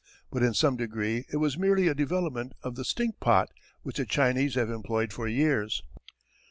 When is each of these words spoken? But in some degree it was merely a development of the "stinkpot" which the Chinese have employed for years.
But 0.31 0.41
in 0.41 0.55
some 0.55 0.77
degree 0.77 1.25
it 1.31 1.37
was 1.37 1.59
merely 1.59 1.87
a 1.87 1.93
development 1.93 2.53
of 2.63 2.73
the 2.73 2.81
"stinkpot" 2.83 3.49
which 3.83 3.97
the 3.97 4.05
Chinese 4.07 4.55
have 4.55 4.71
employed 4.71 5.13
for 5.13 5.27
years. 5.27 5.83